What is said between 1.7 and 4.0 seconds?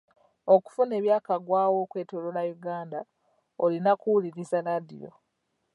okwetoloola Uganda olina